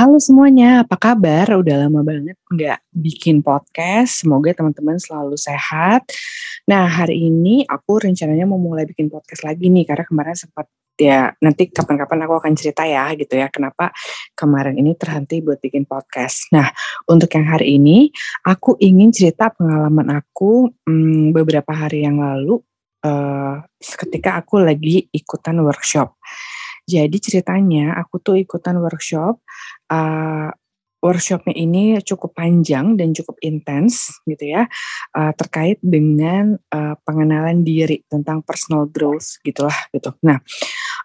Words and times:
Halo 0.00 0.16
semuanya, 0.16 0.80
apa 0.80 0.96
kabar? 0.96 1.60
Udah 1.60 1.84
lama 1.84 2.00
banget 2.00 2.32
nggak 2.48 2.80
bikin 2.88 3.44
podcast. 3.44 4.24
Semoga 4.24 4.56
teman-teman 4.56 4.96
selalu 4.96 5.36
sehat. 5.36 6.08
Nah, 6.64 6.88
hari 6.88 7.28
ini 7.28 7.68
aku 7.68 8.08
rencananya 8.08 8.48
mau 8.48 8.56
mulai 8.56 8.88
bikin 8.88 9.12
podcast 9.12 9.44
lagi 9.44 9.68
nih, 9.68 9.84
karena 9.84 10.08
kemarin 10.08 10.32
sempat 10.32 10.72
ya 10.96 11.28
nanti 11.44 11.68
kapan-kapan 11.68 12.16
aku 12.24 12.32
akan 12.32 12.52
cerita 12.56 12.88
ya 12.88 13.12
gitu 13.12 13.36
ya 13.36 13.52
kenapa 13.52 13.92
kemarin 14.32 14.80
ini 14.80 14.96
terhenti 14.96 15.44
buat 15.44 15.60
bikin 15.60 15.84
podcast. 15.84 16.48
Nah, 16.48 16.72
untuk 17.04 17.28
yang 17.36 17.44
hari 17.44 17.76
ini 17.76 18.08
aku 18.48 18.80
ingin 18.80 19.12
cerita 19.12 19.52
pengalaman 19.52 20.16
aku 20.16 20.80
hmm, 20.80 21.36
beberapa 21.36 21.76
hari 21.76 22.08
yang 22.08 22.16
lalu 22.16 22.56
uh, 23.04 23.60
ketika 23.76 24.40
aku 24.40 24.64
lagi 24.64 25.12
ikutan 25.12 25.60
workshop. 25.60 26.16
Jadi 26.90 27.22
ceritanya 27.22 27.94
aku 28.02 28.18
tuh 28.18 28.34
ikutan 28.40 28.74
workshop, 28.82 29.38
uh, 29.90 30.48
workshopnya 31.00 31.56
ini 31.56 31.96
cukup 32.04 32.36
panjang 32.36 32.94
dan 32.94 33.16
cukup 33.16 33.40
intens 33.40 34.20
gitu 34.28 34.52
ya, 34.52 34.68
uh, 35.16 35.32
terkait 35.34 35.80
dengan, 35.80 36.60
uh, 36.70 36.94
pengenalan 37.02 37.64
diri 37.64 38.04
tentang 38.06 38.44
personal 38.44 38.86
growth 38.86 39.40
gitulah 39.42 39.74
gitu. 39.90 40.12
Nah, 40.22 40.38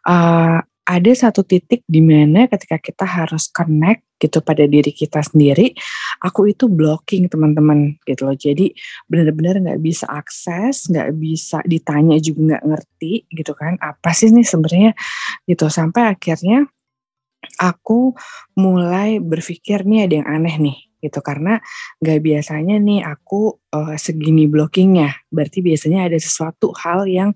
uh, 0.05 0.59
ada 0.85 1.11
satu 1.17 1.41
titik 1.41 1.81
di 1.89 1.97
mana 1.97 2.45
ketika 2.45 2.77
kita 2.77 3.09
harus 3.09 3.49
connect 3.49 4.05
gitu 4.21 4.39
pada 4.45 4.69
diri 4.69 4.93
kita 4.93 5.17
sendiri, 5.25 5.73
aku 6.21 6.53
itu 6.53 6.69
blocking 6.69 7.25
teman-teman 7.25 7.97
gitu 8.05 8.29
loh. 8.29 8.37
Jadi 8.37 8.69
benar-benar 9.09 9.59
nggak 9.65 9.81
bisa 9.81 10.05
akses, 10.05 10.85
nggak 10.87 11.09
bisa 11.17 11.59
ditanya 11.65 12.21
juga 12.21 12.53
nggak 12.53 12.65
ngerti 12.69 13.13
gitu 13.33 13.57
kan. 13.57 13.81
Apa 13.81 14.13
sih 14.13 14.29
nih 14.29 14.45
sebenarnya 14.45 14.91
gitu 15.49 15.65
sampai 15.73 16.13
akhirnya 16.13 16.69
aku 17.59 18.13
mulai 18.59 19.19
berpikir 19.19 19.83
nih 19.87 20.09
ada 20.09 20.13
yang 20.21 20.27
aneh 20.27 20.55
nih 20.59 20.77
gitu. 21.03 21.19
Karena 21.21 21.61
nggak 22.01 22.19
biasanya 22.21 22.75
nih 22.81 23.01
aku 23.05 23.55
uh, 23.75 23.95
segini 23.95 24.49
blockingnya. 24.49 25.13
Berarti 25.29 25.61
biasanya 25.61 26.09
ada 26.09 26.17
sesuatu 26.17 26.73
hal 26.75 27.05
yang 27.05 27.31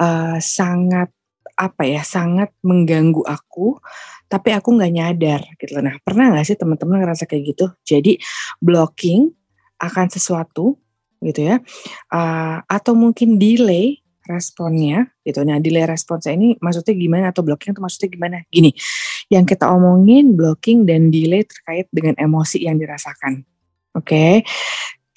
uh, 0.00 0.36
sangat 0.38 1.10
apa 1.58 1.82
ya 1.90 2.06
sangat 2.06 2.54
mengganggu 2.62 3.26
aku 3.26 3.82
tapi 4.30 4.54
aku 4.54 4.78
nggak 4.78 4.92
nyadar 4.94 5.40
gitu. 5.58 5.74
Nah 5.82 5.98
pernah 6.04 6.30
nggak 6.30 6.46
sih 6.46 6.54
teman-teman 6.54 7.02
ngerasa 7.02 7.26
kayak 7.26 7.56
gitu? 7.56 7.66
Jadi 7.82 8.20
blocking 8.62 9.32
akan 9.78 10.06
sesuatu 10.10 10.78
gitu 11.18 11.50
ya 11.50 11.58
uh, 12.14 12.62
atau 12.66 12.94
mungkin 12.94 13.42
delay 13.42 13.98
responnya 14.28 15.08
gitu 15.24 15.40
nah 15.42 15.56
delay 15.58 15.88
responsnya 15.88 16.36
ini 16.36 16.54
maksudnya 16.60 16.94
gimana 16.94 17.24
atau 17.32 17.40
blocking 17.40 17.72
itu 17.72 17.80
maksudnya 17.80 18.08
gimana 18.12 18.36
gini 18.52 18.70
yang 19.32 19.48
kita 19.48 19.66
omongin 19.66 20.36
blocking 20.36 20.84
dan 20.84 21.08
delay 21.08 21.42
terkait 21.48 21.88
dengan 21.88 22.14
emosi 22.20 22.68
yang 22.68 22.76
dirasakan 22.76 23.42
oke 23.96 24.04
okay? 24.04 24.44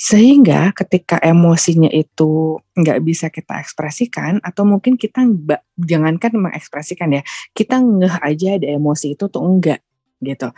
Sehingga 0.02 0.74
ketika 0.74 1.22
emosinya 1.22 1.86
itu 1.94 2.58
nggak 2.74 3.06
bisa 3.06 3.30
kita 3.30 3.62
ekspresikan 3.62 4.42
atau 4.42 4.66
mungkin 4.66 4.98
kita 4.98 5.22
mbak, 5.22 5.62
jangankan 5.78 6.42
mengekspresikan 6.42 7.14
ya, 7.14 7.22
kita 7.54 7.78
ngeh 7.78 8.18
aja 8.18 8.58
ada 8.58 8.66
emosi 8.66 9.14
itu 9.14 9.30
tuh 9.30 9.46
enggak 9.46 9.78
gitu. 10.26 10.50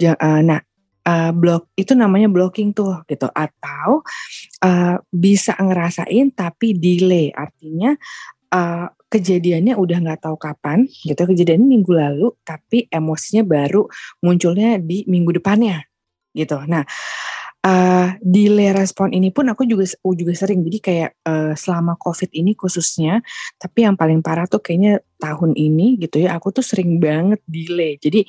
Uh, 0.00 0.40
nah 0.40 0.64
uh, 1.06 1.30
blok 1.30 1.70
itu 1.78 1.94
namanya 1.94 2.26
blocking 2.26 2.74
tuh 2.74 3.06
gitu. 3.06 3.30
Atau 3.30 4.02
uh, 4.66 4.96
bisa 5.14 5.54
ngerasain 5.56 6.34
tapi 6.34 6.74
delay 6.74 7.30
artinya 7.30 7.94
uh, 8.50 8.90
kejadiannya 9.06 9.78
udah 9.78 9.98
nggak 10.02 10.20
tahu 10.26 10.36
kapan 10.36 10.84
gitu. 11.06 11.22
Kejadiannya 11.22 11.66
minggu 11.66 11.92
lalu 11.94 12.28
tapi 12.42 12.90
emosinya 12.90 13.46
baru 13.46 13.86
munculnya 14.20 14.82
di 14.82 15.06
minggu 15.06 15.38
depannya 15.38 15.86
gitu. 16.34 16.60
Nah 16.68 16.84
uh, 17.66 18.08
delay 18.22 18.70
respon 18.70 19.10
ini 19.10 19.34
pun 19.34 19.46
aku 19.50 19.66
juga 19.66 19.86
aku 19.86 20.14
juga 20.14 20.32
sering. 20.34 20.62
Jadi 20.62 20.78
kayak 20.78 21.10
uh, 21.26 21.52
selama 21.58 21.98
covid 21.98 22.30
ini 22.34 22.54
khususnya 22.54 23.22
tapi 23.58 23.86
yang 23.86 23.98
paling 23.98 24.20
parah 24.20 24.46
tuh 24.46 24.62
kayaknya 24.62 25.02
tahun 25.16 25.56
ini 25.56 25.96
gitu 26.02 26.26
ya 26.28 26.36
aku 26.36 26.54
tuh 26.54 26.66
sering 26.66 26.98
banget 27.02 27.40
delay. 27.46 27.98
Jadi 27.98 28.26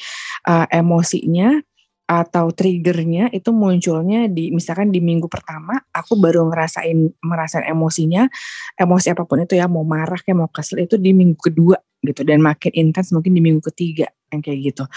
uh, 0.50 0.66
emosinya 0.70 1.58
atau 2.08 2.56
triggernya 2.56 3.36
itu 3.36 3.52
munculnya 3.52 4.32
di 4.32 4.48
misalkan 4.56 4.96
di 4.96 5.04
minggu 5.04 5.28
pertama 5.28 5.76
aku 5.92 6.16
baru 6.16 6.48
ngerasain 6.48 7.20
merasain 7.20 7.68
emosinya 7.68 8.32
emosi 8.80 9.12
apa 9.12 9.28
pun 9.28 9.44
itu 9.44 9.60
ya 9.60 9.68
mau 9.68 9.84
marah 9.84 10.16
kayak 10.24 10.38
mau 10.40 10.48
kesel 10.48 10.88
itu 10.88 10.96
di 10.96 11.12
minggu 11.12 11.36
kedua 11.36 11.76
gitu. 12.00 12.24
Dan 12.24 12.40
makin 12.40 12.72
intens 12.72 13.12
mungkin 13.12 13.36
di 13.36 13.44
minggu 13.44 13.60
ketiga 13.60 14.08
yang 14.32 14.40
kayak 14.40 14.72
gitu. 14.72 14.88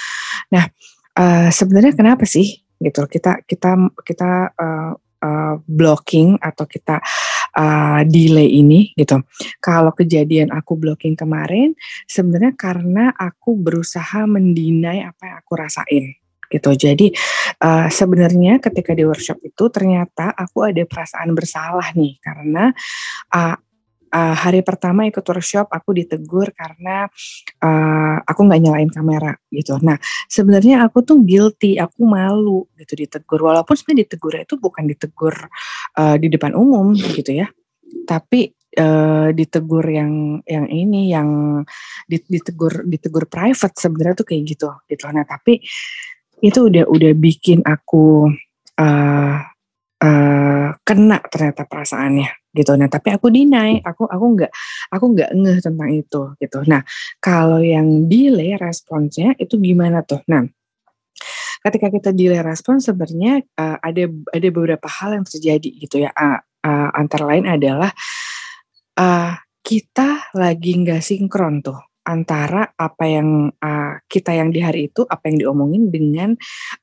Nah 0.54 0.70
uh, 1.18 1.50
sebenarnya 1.50 1.98
kenapa 1.98 2.22
sih 2.30 2.62
gitu 2.78 3.02
kita 3.10 3.42
kita 3.42 3.90
kita 4.06 4.54
uh, 4.54 4.94
uh, 5.20 5.54
blocking 5.66 6.38
atau 6.38 6.62
kita 6.62 7.02
uh, 7.58 8.06
delay 8.06 8.54
ini 8.54 8.94
gitu. 8.94 9.18
Kalau 9.58 9.90
kejadian 9.98 10.54
aku 10.54 10.78
blocking 10.78 11.18
kemarin 11.18 11.74
sebenarnya 12.06 12.54
karena 12.54 13.10
aku 13.18 13.58
berusaha 13.58 14.30
mendinai 14.30 15.02
apa 15.02 15.22
yang 15.26 15.36
aku 15.42 15.52
rasain 15.58 16.19
gitu. 16.50 16.70
Jadi 16.74 17.14
uh, 17.62 17.86
sebenarnya 17.86 18.58
ketika 18.58 18.92
di 18.92 19.06
workshop 19.06 19.38
itu 19.46 19.64
ternyata 19.70 20.34
aku 20.34 20.66
ada 20.66 20.82
perasaan 20.82 21.30
bersalah 21.32 21.94
nih 21.94 22.18
karena 22.18 22.74
uh, 23.30 23.56
uh, 24.10 24.34
hari 24.34 24.60
pertama 24.66 25.06
ikut 25.06 25.22
workshop 25.22 25.70
aku 25.70 25.94
ditegur 25.94 26.50
karena 26.52 27.06
uh, 27.62 28.16
aku 28.26 28.40
nggak 28.46 28.60
nyalain 28.60 28.90
kamera 28.90 29.32
gitu. 29.54 29.78
Nah 29.80 29.96
sebenarnya 30.26 30.84
aku 30.86 31.06
tuh 31.06 31.22
guilty, 31.22 31.78
aku 31.78 32.04
malu 32.04 32.66
gitu 32.76 32.98
ditegur. 32.98 33.46
Walaupun 33.46 33.74
sebenarnya 33.78 34.10
ditegur 34.10 34.34
itu 34.36 34.54
bukan 34.58 34.84
ditegur 34.90 35.34
uh, 35.96 36.16
di 36.18 36.26
depan 36.28 36.58
umum 36.58 36.92
gitu 36.98 37.30
ya, 37.30 37.46
tapi 38.04 38.50
uh, 38.78 39.30
ditegur 39.30 39.86
yang 39.86 40.42
yang 40.44 40.66
ini 40.66 41.14
yang 41.14 41.62
ditegur 42.10 42.86
ditegur 42.86 43.30
private 43.30 43.74
sebenarnya 43.78 44.14
tuh 44.18 44.26
kayak 44.26 44.42
gitu 44.46 44.68
gitu. 44.90 45.04
Nah 45.14 45.24
tapi 45.24 45.62
itu 46.40 46.68
udah 46.68 46.84
udah 46.88 47.12
bikin 47.16 47.60
aku 47.64 48.32
uh, 48.80 49.38
uh, 50.00 50.68
kena 50.82 51.18
ternyata 51.28 51.68
perasaannya 51.68 52.28
gitu. 52.50 52.74
Nah, 52.74 52.90
tapi 52.90 53.14
aku 53.14 53.30
deny, 53.30 53.78
aku 53.84 54.08
aku 54.10 54.26
nggak 54.34 54.52
aku 54.90 55.04
nggak 55.14 55.30
ngeh 55.36 55.58
tentang 55.62 55.90
itu 55.92 56.22
gitu. 56.40 56.58
Nah, 56.66 56.82
kalau 57.22 57.62
yang 57.62 58.10
delay 58.10 58.58
responsnya 58.58 59.36
itu 59.38 59.60
gimana 59.60 60.02
tuh? 60.02 60.24
Nah, 60.26 60.42
ketika 61.62 61.92
kita 61.92 62.10
delay 62.10 62.42
respon 62.42 62.82
sebenarnya 62.82 63.44
uh, 63.60 63.78
ada 63.78 64.08
ada 64.08 64.48
beberapa 64.50 64.88
hal 64.88 65.20
yang 65.20 65.26
terjadi 65.28 65.70
gitu 65.78 66.02
ya. 66.02 66.10
Uh, 66.16 66.40
uh, 66.64 66.88
antara 66.96 67.24
lain 67.28 67.46
adalah 67.46 67.92
uh, 68.98 69.32
kita 69.60 70.32
lagi 70.34 70.72
nggak 70.80 71.04
sinkron 71.04 71.62
tuh 71.62 71.89
antara 72.04 72.72
apa 72.74 73.04
yang 73.04 73.52
uh, 73.60 73.94
kita 74.08 74.32
yang 74.32 74.50
di 74.50 74.60
hari 74.64 74.88
itu 74.88 75.04
apa 75.04 75.28
yang 75.28 75.46
diomongin 75.46 75.92
dengan 75.92 76.30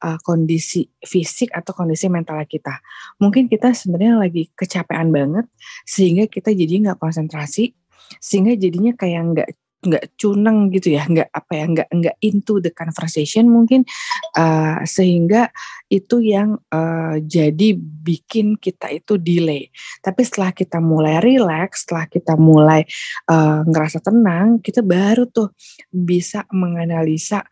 uh, 0.06 0.18
kondisi 0.22 0.88
fisik 1.02 1.52
atau 1.52 1.74
kondisi 1.74 2.08
mental 2.08 2.40
kita. 2.46 2.80
Mungkin 3.20 3.50
kita 3.50 3.74
sebenarnya 3.74 4.22
lagi 4.22 4.50
kecapean 4.54 5.10
banget 5.10 5.46
sehingga 5.84 6.30
kita 6.30 6.54
jadi 6.54 6.90
nggak 6.90 7.00
konsentrasi, 7.02 7.74
sehingga 8.22 8.54
jadinya 8.56 8.94
kayak 8.94 9.22
nggak 9.34 9.50
nggak 9.78 10.18
cuneng 10.18 10.74
gitu 10.74 10.98
ya, 10.98 11.06
nggak 11.06 11.30
apa 11.30 11.52
ya, 11.54 11.66
nggak 11.70 11.90
nggak 11.94 12.18
into 12.26 12.58
the 12.58 12.74
conversation 12.74 13.46
mungkin 13.46 13.86
uh, 14.34 14.82
sehingga 14.84 15.54
itu 15.88 16.20
yang 16.20 16.58
uh, 16.74 17.22
jadi 17.22 17.78
bikin 17.78 18.58
kita 18.58 18.90
itu 18.90 19.22
delay. 19.22 19.70
Tapi 20.02 20.22
setelah 20.26 20.52
kita 20.52 20.82
mulai 20.82 21.22
relax, 21.22 21.86
setelah 21.86 22.10
kita 22.10 22.34
mulai 22.36 22.82
uh, 23.30 23.62
ngerasa 23.70 24.02
tenang, 24.02 24.60
kita 24.60 24.82
baru 24.82 25.30
tuh 25.30 25.54
bisa 25.94 26.44
menganalisa 26.50 27.46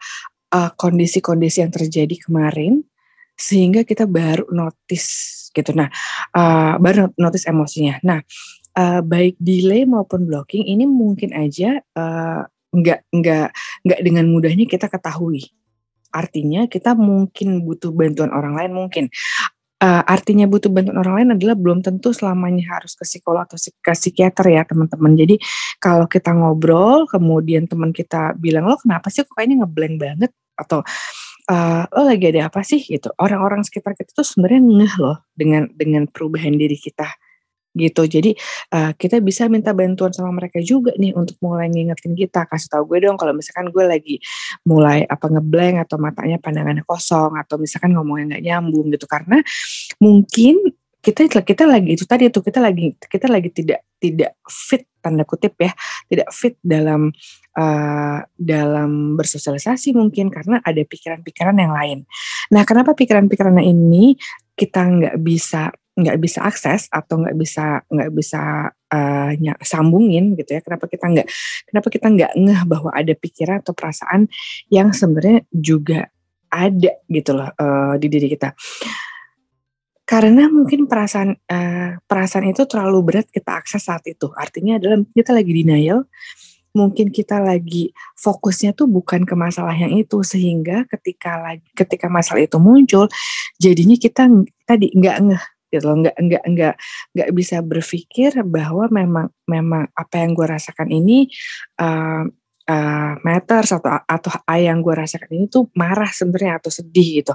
kondisi-kondisi 0.55 1.59
uh, 1.59 1.61
yang 1.67 1.73
terjadi 1.73 2.15
kemarin 2.15 2.79
sehingga 3.35 3.83
kita 3.83 4.07
baru 4.07 4.47
notice 4.47 5.51
gitu. 5.51 5.75
Nah, 5.75 5.91
uh, 6.31 6.79
baru 6.79 7.11
notice 7.19 7.47
emosinya. 7.47 7.99
Nah, 8.03 8.23
uh, 8.75 9.01
baik 9.01 9.39
delay 9.39 9.87
maupun 9.87 10.27
blocking 10.27 10.67
ini 10.67 10.83
mungkin 10.85 11.31
aja 11.31 11.79
uh, 11.95 12.43
nggak 12.75 12.99
nggak 13.09 13.47
nggak 13.87 13.99
dengan 14.03 14.25
mudahnya 14.27 14.67
kita 14.67 14.91
ketahui. 14.91 15.47
Artinya 16.11 16.67
kita 16.67 16.95
mungkin 16.95 17.63
butuh 17.63 17.91
bantuan 17.91 18.31
orang 18.31 18.55
lain 18.55 18.71
mungkin. 18.75 19.05
Uh, 19.75 19.99
artinya 20.07 20.47
butuh 20.47 20.71
bantuan 20.71 20.95
orang 20.95 21.15
lain 21.19 21.29
adalah 21.35 21.55
belum 21.59 21.83
tentu 21.83 22.15
selamanya 22.15 22.79
harus 22.79 22.95
ke 22.95 23.03
psikolog 23.03 23.43
atau 23.43 23.59
ke 23.59 23.91
psikiater 23.91 24.47
ya 24.47 24.63
teman-teman. 24.63 25.19
Jadi 25.19 25.35
kalau 25.83 26.07
kita 26.07 26.31
ngobrol, 26.31 27.03
kemudian 27.11 27.67
teman 27.67 27.91
kita 27.91 28.39
bilang 28.39 28.71
lo 28.71 28.79
kenapa 28.79 29.11
sih 29.11 29.27
kok 29.27 29.35
kayaknya 29.35 29.67
ngeblank 29.67 29.95
banget 29.99 30.31
atau 30.55 30.79
uh, 31.51 31.83
lo 31.91 32.01
lagi 32.07 32.31
ada 32.31 32.47
apa 32.47 32.63
sih 32.63 32.79
gitu. 32.79 33.11
Orang-orang 33.19 33.67
sekitar 33.67 33.99
kita 33.99 34.15
tuh 34.15 34.23
sebenarnya 34.23 34.63
ngeh 34.63 34.93
loh 35.03 35.17
dengan 35.35 35.67
dengan 35.75 36.07
perubahan 36.07 36.55
diri 36.55 36.79
kita 36.79 37.11
gitu. 37.75 38.07
Jadi 38.07 38.31
uh, 38.71 38.95
kita 38.95 39.19
bisa 39.19 39.45
minta 39.51 39.75
bantuan 39.75 40.15
sama 40.15 40.31
mereka 40.31 40.63
juga 40.63 40.95
nih 40.95 41.11
untuk 41.13 41.35
mulai 41.43 41.67
ngingetin 41.67 42.15
kita, 42.15 42.47
kasih 42.47 42.71
tahu 42.71 42.95
gue 42.95 43.05
dong 43.05 43.19
kalau 43.19 43.35
misalkan 43.35 43.69
gue 43.69 43.83
lagi 43.83 44.15
mulai 44.63 45.03
apa 45.05 45.27
ngeblank 45.27 45.85
atau 45.85 45.99
matanya 45.99 46.39
pandangannya 46.39 46.87
kosong 46.87 47.35
atau 47.35 47.59
misalkan 47.59 47.93
ngomongnya 47.93 48.35
nggak 48.35 48.43
nyambung 48.47 48.87
gitu 48.95 49.05
karena 49.05 49.43
mungkin 49.99 50.57
kita 51.05 51.29
kita 51.45 51.69
lagi 51.69 51.93
itu 51.93 52.01
tadi 52.09 52.33
itu 52.33 52.41
kita 52.41 52.57
lagi 52.57 52.97
kita 52.97 53.29
lagi 53.29 53.53
tidak 53.53 53.85
tidak 54.01 54.33
fit 54.49 54.89
tanda 55.05 55.21
kutip 55.21 55.53
ya 55.61 55.69
tidak 56.09 56.33
fit 56.33 56.57
dalam 56.65 57.13
uh, 57.53 58.19
dalam 58.33 59.13
bersosialisasi 59.13 59.93
mungkin 59.93 60.33
karena 60.33 60.57
ada 60.65 60.81
pikiran-pikiran 60.81 61.61
yang 61.61 61.73
lain. 61.77 61.99
Nah 62.49 62.65
kenapa 62.65 62.97
pikiran-pikiran 62.97 63.61
ini 63.61 64.17
kita 64.57 64.81
nggak 64.81 65.15
bisa 65.21 65.69
nggak 65.95 66.17
bisa 66.19 66.43
akses 66.43 66.91
atau 66.91 67.23
nggak 67.23 67.35
bisa 67.39 67.79
nggak 67.87 68.11
bisa 68.11 68.67
uh, 68.71 69.31
sambungin 69.63 70.35
gitu 70.35 70.59
ya 70.59 70.61
kenapa 70.61 70.91
kita 70.91 71.07
nggak 71.07 71.27
kenapa 71.71 71.87
kita 71.87 72.07
nggak 72.11 72.31
ngeh 72.35 72.61
bahwa 72.67 72.91
ada 72.91 73.13
pikiran 73.15 73.63
atau 73.63 73.71
perasaan 73.71 74.27
yang 74.67 74.91
sebenarnya 74.91 75.47
juga 75.55 76.11
ada 76.55 76.91
gitu 77.11 77.31
loh 77.35 77.51
uh, 77.55 77.95
di 77.99 78.07
diri 78.07 78.31
kita. 78.31 78.55
Karena 80.05 80.45
mungkin 80.47 80.85
perasaan 80.85 81.33
uh, 81.33 81.97
perasaan 82.05 82.45
itu 82.45 82.63
terlalu 82.69 82.99
berat 83.01 83.27
kita 83.27 83.57
akses 83.57 83.89
saat 83.89 84.05
itu. 84.05 84.29
Artinya 84.37 84.77
adalah 84.77 85.01
kita 85.11 85.33
lagi 85.33 85.51
denial 85.51 86.05
mungkin 86.75 87.07
kita 87.07 87.39
lagi 87.39 87.95
fokusnya 88.19 88.75
tuh 88.75 88.91
bukan 88.91 89.23
ke 89.23 89.31
masalah 89.31 89.71
yang 89.71 89.95
itu 89.95 90.19
sehingga 90.27 90.83
ketika 90.91 91.39
lagi 91.39 91.63
ketika 91.71 92.11
masalah 92.11 92.43
itu 92.43 92.59
muncul 92.59 93.07
jadinya 93.55 93.95
kita 93.95 94.27
tadi 94.67 94.91
nggak 94.91 95.17
ngeh 95.23 95.43
gitu 95.69 95.85
loh 95.85 95.97
nggak 96.01 96.15
nggak 96.15 96.43
nggak 96.45 96.75
nggak 97.15 97.29
bisa 97.33 97.59
berpikir 97.61 98.31
bahwa 98.45 98.89
memang 98.89 99.27
memang 99.49 99.89
apa 99.93 100.15
yang 100.21 100.31
gue 100.37 100.47
rasakan 100.47 100.89
ini 100.91 101.29
uh, 101.81 102.23
uh, 102.69 103.13
matters 103.21 103.73
atau 103.73 103.89
atau 104.05 104.31
yang 104.57 104.81
gue 104.81 104.93
rasakan 104.93 105.29
ini 105.33 105.45
tuh 105.49 105.69
marah 105.77 106.09
sebenarnya 106.09 106.61
atau 106.61 106.71
sedih 106.73 107.23
gitu. 107.23 107.33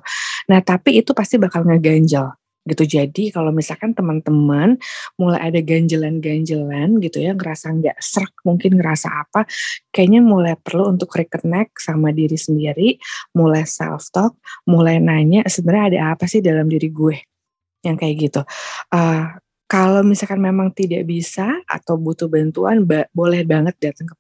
Nah 0.51 0.61
tapi 0.63 1.01
itu 1.01 1.15
pasti 1.15 1.39
bakal 1.39 1.67
ngeganjel 1.67 2.35
gitu. 2.69 2.85
Jadi 2.85 3.33
kalau 3.33 3.51
misalkan 3.51 3.97
teman-teman 3.97 4.77
mulai 5.17 5.41
ada 5.49 5.61
ganjelan-ganjelan 5.65 7.01
gitu 7.01 7.19
ya, 7.25 7.33
ngerasa 7.33 7.73
nggak 7.73 7.97
serak, 7.99 8.35
mungkin 8.45 8.77
ngerasa 8.77 9.09
apa, 9.09 9.49
kayaknya 9.91 10.21
mulai 10.21 10.55
perlu 10.61 10.93
untuk 10.93 11.09
reconnect 11.17 11.81
sama 11.81 12.13
diri 12.13 12.37
sendiri, 12.37 13.01
mulai 13.33 13.65
self 13.65 14.13
talk, 14.13 14.37
mulai 14.69 15.01
nanya 15.01 15.43
sebenarnya 15.49 15.85
ada 15.97 16.01
apa 16.17 16.25
sih 16.29 16.45
dalam 16.45 16.69
diri 16.69 16.93
gue 16.93 17.17
yang 17.85 17.97
kayak 17.97 18.17
gitu. 18.31 18.41
Uh, 18.93 19.41
kalau 19.71 20.03
misalkan 20.03 20.43
memang 20.43 20.75
tidak 20.75 21.07
bisa 21.07 21.47
atau 21.71 21.95
butuh 21.95 22.27
bantuan, 22.27 22.83
ba 22.83 23.07
boleh 23.15 23.47
banget 23.47 23.79
datang 23.79 24.11
ke 24.11 24.17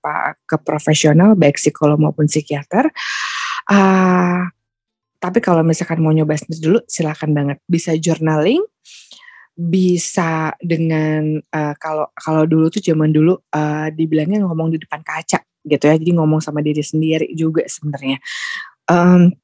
ke 0.47 0.57
profesional 0.63 1.35
baik 1.35 1.59
psikolog 1.59 1.99
maupun 1.99 2.31
psikiater. 2.31 2.87
Uh, 3.67 4.47
tapi 5.19 5.43
kalau 5.43 5.67
misalkan 5.67 5.99
mau 6.01 6.15
nyoba 6.15 6.39
sendiri 6.39 6.63
dulu, 6.63 6.79
silakan 6.87 7.35
banget. 7.35 7.59
Bisa 7.67 7.99
journaling, 7.99 8.63
bisa 9.59 10.55
dengan 10.63 11.43
uh, 11.51 11.75
kalau 11.77 12.09
kalau 12.15 12.47
dulu 12.47 12.71
tuh 12.71 12.81
zaman 12.81 13.11
dulu 13.11 13.35
uh, 13.51 13.91
dibilangnya 13.91 14.47
ngomong 14.47 14.71
di 14.71 14.79
depan 14.79 15.03
kaca 15.03 15.43
gitu 15.67 15.85
ya, 15.85 15.99
jadi 15.99 16.17
ngomong 16.17 16.41
sama 16.41 16.63
diri 16.63 16.81
sendiri 16.81 17.27
juga 17.35 17.67
sebenarnya. 17.67 18.17
Um, 18.87 19.35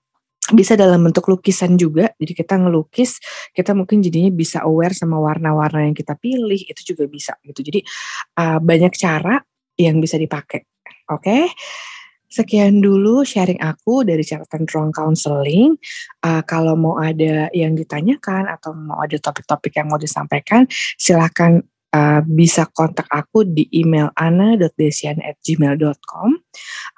bisa 0.55 0.79
dalam 0.79 1.03
bentuk 1.03 1.27
lukisan 1.27 1.75
juga. 1.75 2.13
Jadi 2.21 2.33
kita 2.37 2.61
ngelukis, 2.61 3.19
kita 3.51 3.75
mungkin 3.75 4.05
jadinya 4.05 4.31
bisa 4.31 4.63
aware 4.63 4.95
sama 4.95 5.19
warna-warna 5.19 5.89
yang 5.89 5.97
kita 5.97 6.15
pilih, 6.15 6.61
itu 6.61 6.95
juga 6.95 7.11
bisa 7.11 7.33
gitu. 7.43 7.67
Jadi 7.67 7.81
uh, 8.39 8.63
banyak 8.63 8.93
cara 8.95 9.43
yang 9.81 9.99
bisa 9.99 10.21
dipakai. 10.21 10.63
Oke. 11.11 11.23
Okay? 11.23 11.43
Sekian 12.27 12.83
dulu 12.83 13.23
sharing 13.25 13.63
aku 13.63 14.03
dari 14.05 14.27
catatan 14.27 14.67
ruang 14.67 14.91
counseling. 14.93 15.79
Uh, 16.21 16.43
kalau 16.45 16.77
mau 16.77 16.99
ada 16.99 17.49
yang 17.55 17.79
ditanyakan 17.79 18.51
atau 18.51 18.75
mau 18.75 18.99
ada 19.01 19.17
topik-topik 19.17 19.73
yang 19.79 19.89
mau 19.89 19.97
disampaikan, 19.97 20.67
silakan 20.99 21.63
uh, 21.95 22.21
bisa 22.27 22.67
kontak 22.75 23.07
aku 23.09 23.47
di 23.47 23.71
email 23.73 24.11
ana.desian@gmail.com 24.19 26.31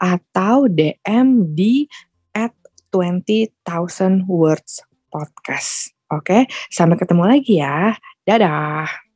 atau 0.00 0.66
DM 0.66 1.44
di 1.52 1.84
20,000 2.90 4.28
words 4.28 4.84
podcast. 5.12 5.92
Oke, 6.08 6.48
sampai 6.72 6.96
ketemu 6.96 7.24
lagi 7.28 7.60
ya. 7.60 7.92
Dadah. 8.24 9.07